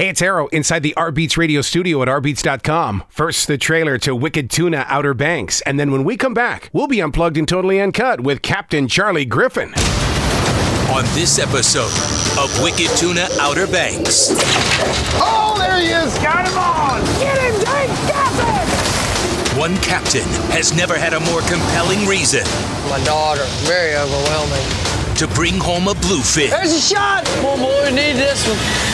[0.00, 3.04] Hey, it's Arrow inside the rBeatz radio studio at rBeatz.com.
[3.10, 5.60] First, the trailer to Wicked Tuna Outer Banks.
[5.60, 9.26] And then when we come back, we'll be unplugged and totally uncut with Captain Charlie
[9.26, 9.74] Griffin.
[10.88, 11.92] On this episode
[12.40, 14.30] of Wicked Tuna Outer Banks.
[15.20, 16.16] Oh, there he is!
[16.20, 17.02] Got him on!
[17.20, 18.08] Get him, Jake!
[18.08, 18.32] Got
[19.52, 19.58] him!
[19.58, 20.24] One captain
[20.56, 22.44] has never had a more compelling reason.
[22.88, 24.64] My daughter, very overwhelming.
[25.16, 26.48] To bring home a bluefin.
[26.48, 27.26] There's a shot!
[27.26, 28.89] Come on, boy, need this one.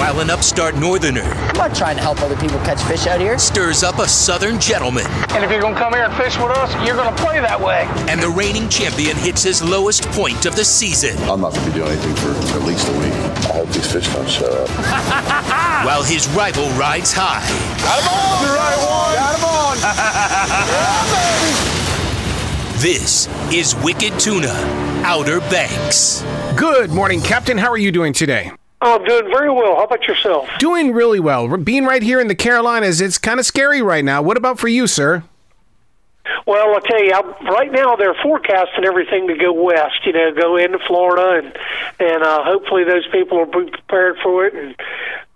[0.00, 1.20] While an upstart northerner.
[1.20, 3.38] I'm not trying to help other people catch fish out here.
[3.38, 5.04] Stirs up a southern gentleman.
[5.28, 7.86] And if you're gonna come here and fish with us, you're gonna play that way.
[8.08, 11.18] And the reigning champion hits his lowest point of the season.
[11.28, 13.12] I'm not gonna be doing anything for at least a week.
[13.12, 14.70] I hope these fish don't show up.
[15.84, 17.46] While his rival rides high.
[17.84, 18.40] Got him on!
[18.46, 19.14] The right one!
[19.20, 19.44] Got him
[22.64, 22.80] on!
[22.80, 24.54] this is Wicked Tuna
[25.04, 26.24] Outer Banks.
[26.56, 27.58] Good morning, Captain.
[27.58, 28.52] How are you doing today?
[28.82, 29.76] Oh, I'm doing very well.
[29.76, 30.48] How about yourself?
[30.58, 31.54] Doing really well.
[31.58, 34.22] Being right here in the Carolinas, it's kind of scary right now.
[34.22, 35.22] What about for you, sir?
[36.46, 40.04] Well, I'll tell you, I'm, right now they're forecasting everything to go west.
[40.04, 41.56] You know, go into Florida, and
[41.98, 44.74] and uh, hopefully those people are prepared for it, and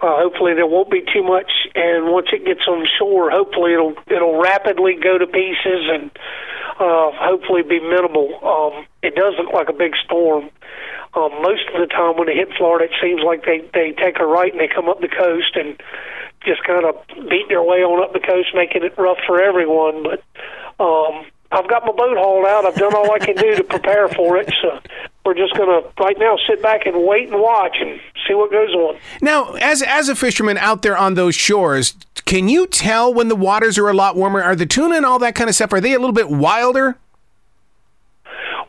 [0.01, 1.51] uh, hopefully there won't be too much.
[1.75, 6.11] And once it gets on shore, hopefully it'll it'll rapidly go to pieces, and
[6.79, 8.35] uh, hopefully be minimal.
[8.45, 10.51] Um, it does look like a big storm.
[11.15, 14.19] Um, most of the time when they hit Florida, it seems like they they take
[14.19, 15.81] a right and they come up the coast and
[16.45, 16.95] just kind of
[17.31, 20.03] beat their way on up the coast, making it rough for everyone.
[20.03, 20.23] But
[20.81, 22.65] um, I've got my boat hauled out.
[22.65, 24.53] I've done all I can do to prepare for it.
[24.61, 24.81] So
[25.25, 28.51] we're just going to right now sit back and wait and watch and see what
[28.51, 28.99] goes on.
[29.23, 33.37] Now, as as a fisherman out there on those shores, can you tell when the
[33.37, 34.43] waters are a lot warmer?
[34.43, 35.73] Are the tuna and all that kind of stuff?
[35.73, 36.97] Are they a little bit wilder?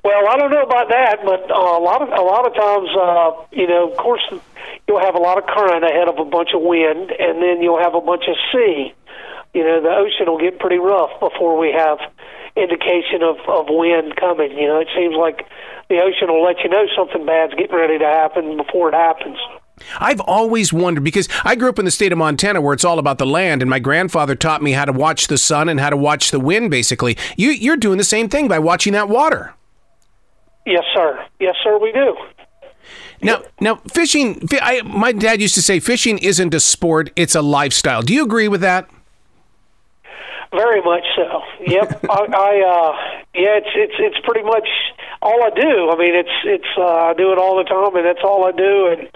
[0.04, 2.90] Well, I don't know about that, but uh, a lot of a lot of times,
[2.96, 4.22] uh, you know, of course,
[4.88, 7.82] you'll have a lot of current ahead of a bunch of wind, and then you'll
[7.82, 8.94] have a bunch of sea.
[9.56, 11.98] You know, the ocean will get pretty rough before we have
[12.58, 14.52] indication of of wind coming.
[14.52, 15.48] You know, it seems like
[15.88, 19.38] the ocean will let you know something bad's getting ready to happen before it happens.
[19.98, 23.00] I've always wondered because I grew up in the state of Montana where it's all
[23.00, 25.90] about the land, and my grandfather taught me how to watch the sun and how
[25.90, 26.70] to watch the wind.
[26.70, 29.54] Basically, you, you're doing the same thing by watching that water.
[30.66, 31.26] Yes, sir.
[31.40, 31.80] Yes, sir.
[31.80, 32.14] We do.
[33.22, 34.50] Now, now, fishing.
[34.62, 38.02] I, my dad used to say fishing isn't a sport; it's a lifestyle.
[38.02, 38.90] Do you agree with that?
[40.56, 41.42] Very much so.
[41.68, 42.06] Yep.
[42.10, 44.68] I, I uh, yeah, it's it's it's pretty much
[45.22, 45.90] all I do.
[45.90, 48.52] I mean, it's it's uh, I do it all the time, and that's all I
[48.52, 48.88] do.
[48.88, 49.10] And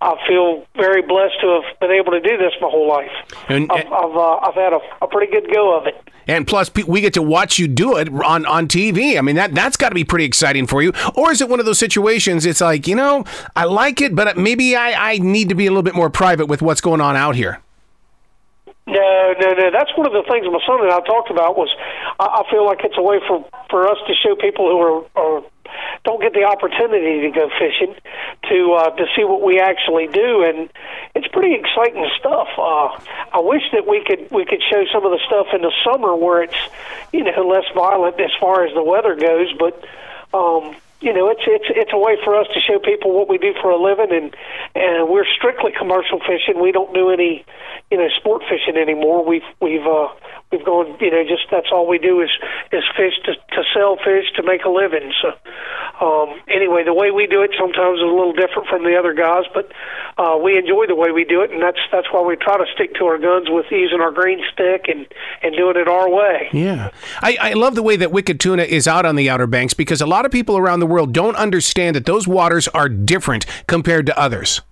[0.00, 3.10] I feel very blessed to have been able to do this my whole life.
[3.48, 5.94] And, I've I've, uh, I've had a, a pretty good go of it.
[6.26, 9.18] And plus, we get to watch you do it on, on TV.
[9.18, 10.92] I mean, that that's got to be pretty exciting for you.
[11.14, 12.46] Or is it one of those situations?
[12.46, 13.24] It's like you know,
[13.54, 16.46] I like it, but maybe I, I need to be a little bit more private
[16.46, 17.60] with what's going on out here.
[18.90, 19.70] No, no, no.
[19.70, 21.56] That's one of the things my son and I talked about.
[21.56, 21.70] Was
[22.18, 25.04] I, I feel like it's a way for for us to show people who are,
[25.14, 25.42] are
[26.04, 27.94] don't get the opportunity to go fishing
[28.50, 30.68] to uh, to see what we actually do, and
[31.14, 32.48] it's pretty exciting stuff.
[32.58, 32.98] Uh,
[33.30, 36.16] I wish that we could we could show some of the stuff in the summer
[36.16, 36.60] where it's
[37.12, 39.78] you know less violent as far as the weather goes, but.
[40.32, 43.38] Um, you know, it's it's it's a way for us to show people what we
[43.38, 44.36] do for a living, and
[44.74, 46.60] and we're strictly commercial fishing.
[46.60, 47.44] We don't do any,
[47.90, 49.24] you know, sport fishing anymore.
[49.24, 50.08] We've we've uh,
[50.52, 52.30] we've gone, you know, just that's all we do is
[52.70, 55.12] is fish to to sell fish to make a living.
[55.22, 55.32] So,
[56.00, 59.12] um, anyway, the way we do it sometimes is a little different from the other
[59.12, 59.70] guys, but
[60.16, 62.64] uh, we enjoy the way we do it, and that's that's why we try to
[62.74, 65.06] stick to our guns with using our green stick and
[65.42, 66.48] and doing it our way.
[66.52, 69.74] Yeah, I I love the way that Wicked Tuna is out on the Outer Banks
[69.74, 73.44] because a lot of people around the world don't understand that those waters are different
[73.66, 74.62] compared to others.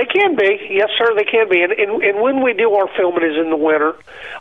[0.00, 1.14] They can be, yes, sir.
[1.14, 3.94] They can be, and and, and when we do our filming is in the winter,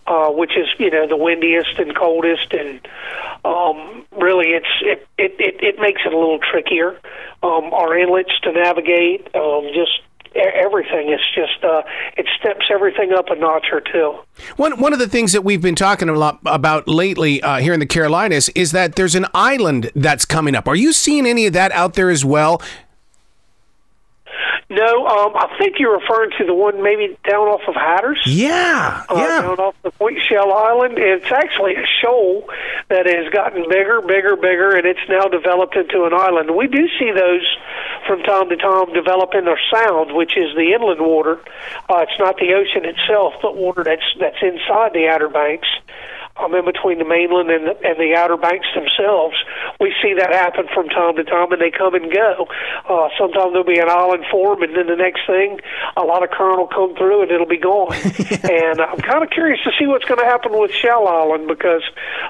[0.08, 2.80] uh, which is you know the windiest and coldest, and
[3.44, 6.98] um, really it's it, it it it makes it a little trickier.
[7.44, 10.00] Um, our inlets to navigate, um, just
[10.34, 11.10] everything.
[11.10, 11.82] It's just uh,
[12.16, 14.18] it steps everything up a notch or two.
[14.56, 17.74] One one of the things that we've been talking a lot about lately uh, here
[17.74, 20.70] in the Carolinas is that there's an island that's coming up.
[20.70, 22.62] Are you seeing any of that out there as well?
[24.70, 28.22] No, um, I think you're referring to the one maybe down off of Hatteras.
[28.26, 29.42] Yeah, uh, yeah.
[29.42, 30.98] down off the Point Shell Island.
[30.98, 32.48] It's actually a shoal
[32.90, 36.56] that has gotten bigger, bigger, bigger, and it's now developed into an island.
[36.56, 37.46] We do see those
[38.06, 41.40] from time to time develop in their sound, which is the inland water.
[41.90, 45.68] Uh, it's not the ocean itself, but water that's that's inside the Outer Banks.
[46.40, 49.36] Um, in between the mainland and the, and the Outer Banks themselves,
[49.80, 52.48] we see that happen from time to time, and they come and go.
[52.88, 55.60] Uh, sometimes there'll be an island form, and then the next thing,
[55.98, 57.94] a lot of current will come through, and it'll be gone.
[58.48, 61.84] and I'm kind of curious to see what's going to happen with Shell Island because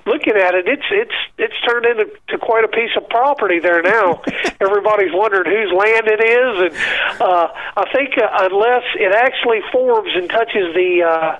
[0.06, 3.82] looking at it, it's it's it's turned into to quite a piece of property there
[3.82, 4.22] now.
[4.62, 7.48] Everybody's wondering whose land it is, and uh,
[7.78, 11.40] I think uh, unless it actually forms and touches the uh,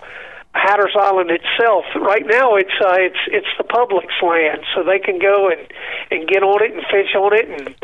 [0.54, 1.86] Hatteras Island itself.
[1.96, 5.62] Right now, it's uh, it's it's the public's land, so they can go and
[6.12, 7.76] and get on it and fish on it, and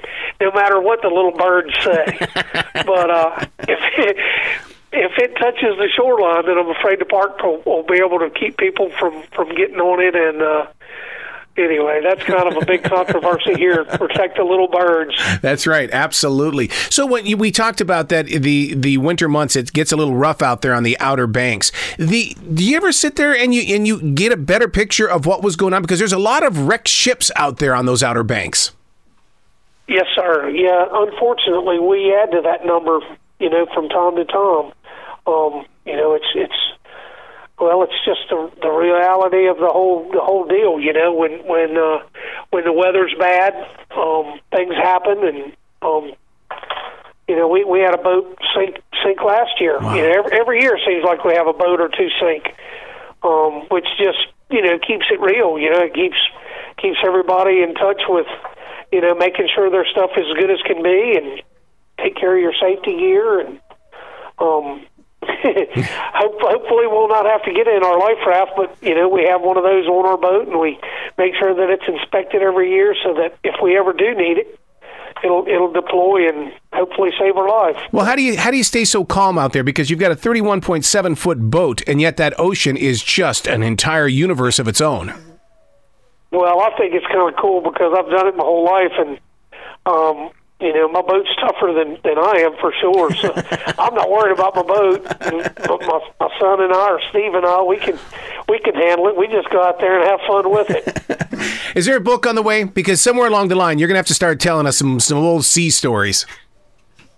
[0.42, 2.18] no matter what the little birds say.
[2.86, 4.18] but uh, if it,
[4.92, 8.30] if it touches the shoreline, then I'm afraid the park will, will be able to
[8.32, 10.42] keep people from from getting on it and.
[10.42, 10.68] uh
[11.58, 13.86] Anyway, that's kind of a big controversy here.
[13.86, 15.14] Protect the little birds.
[15.42, 16.68] That's right, absolutely.
[16.90, 20.16] So when you, we talked about that the the winter months, it gets a little
[20.16, 21.72] rough out there on the Outer Banks.
[21.98, 25.26] The do you ever sit there and you and you get a better picture of
[25.26, 28.04] what was going on because there's a lot of wrecked ships out there on those
[28.04, 28.72] Outer Banks.
[29.88, 30.50] Yes, sir.
[30.50, 33.00] Yeah, unfortunately, we add to that number.
[33.40, 34.74] You know, from time to time.
[35.28, 36.65] Um, you know, it's it's
[37.60, 40.80] well, it's just the the reality of the whole the whole deal.
[40.80, 42.04] You know, when when uh,
[42.50, 43.54] when the weather's bad,
[43.96, 46.12] um, things happen, and um,
[47.28, 49.80] you know, we we had a boat sink sink last year.
[49.80, 49.96] Wow.
[49.96, 52.54] You know, every, every year seems like we have a boat or two sink,
[53.24, 54.20] um, which just
[54.52, 55.58] you know keeps it real.
[55.58, 56.20] You know, it keeps
[56.76, 58.28] keeps everybody in touch with
[58.92, 61.42] you know making sure their stuff is as good as can be, and
[62.04, 63.62] take care of your safety gear and.
[64.38, 64.86] Um,
[66.14, 69.42] hopefully we'll not have to get in our life raft, but you know we have
[69.42, 70.80] one of those on our boat, and we
[71.18, 74.60] make sure that it's inspected every year, so that if we ever do need it,
[75.24, 77.82] it'll it'll deploy and hopefully save our life.
[77.92, 80.12] Well, how do you how do you stay so calm out there because you've got
[80.12, 84.82] a 31.7 foot boat and yet that ocean is just an entire universe of its
[84.82, 85.14] own.
[86.32, 89.20] Well, I think it's kind of cool because I've done it my whole life, and
[89.86, 93.14] um, you know my boat's tougher than than I am for sure.
[93.16, 93.34] So
[93.80, 95.04] I'm not worried about my boat.
[95.04, 98.00] But my, my son and I, or Steve and I, we can
[98.48, 99.18] we can handle it.
[99.18, 101.76] We just go out there and have fun with it.
[101.76, 102.64] Is there a book on the way?
[102.64, 105.46] Because somewhere along the line, you're gonna have to start telling us some some old
[105.46, 106.26] sea stories.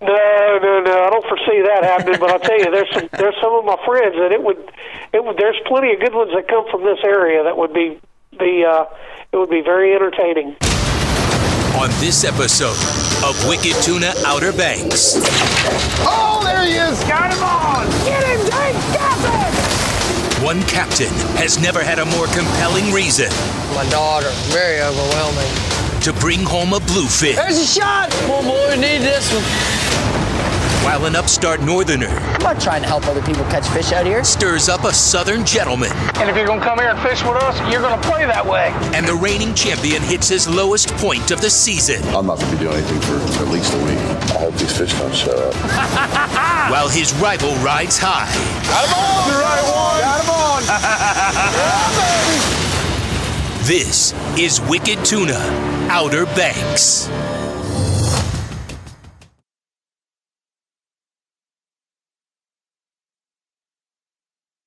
[0.00, 1.04] No, no, no.
[1.04, 2.20] I don't foresee that happening.
[2.20, 4.58] But I'll tell you, there's some there's some of my friends that it would
[5.12, 8.00] it would there's plenty of good ones that come from this area that would be
[8.38, 8.84] be uh,
[9.32, 10.56] it would be very entertaining.
[11.78, 12.76] On this episode
[13.24, 15.14] of Wicked Tuna Outer Banks,
[16.02, 16.98] Oh, there he is!
[17.04, 17.86] Got him on!
[18.04, 18.74] Get him, Jake!
[18.94, 20.44] Got him!
[20.44, 23.28] one captain has never had a more compelling reason
[23.74, 25.50] My daughter, very overwhelming.
[26.02, 28.12] to bring home a bluefin, There's a shot!
[28.28, 29.87] One more, need this one.
[30.88, 34.24] While an upstart northerner I'm not trying to help other people catch fish out here.
[34.24, 37.60] stirs up a southern gentleman, And if you're gonna come here and fish with us,
[37.70, 38.72] you're gonna play that way.
[38.96, 42.56] and the reigning champion hits his lowest point of the season, I'm not going to
[42.56, 43.98] be doing anything for at least a week.
[44.34, 45.54] I hope these fish don't show up.
[46.72, 48.24] while his rival rides high.
[48.64, 49.28] Got him on!
[49.28, 50.00] You're right, one!
[50.00, 50.62] Got him on!
[53.68, 55.36] This is Wicked Tuna
[55.90, 57.10] Outer Banks.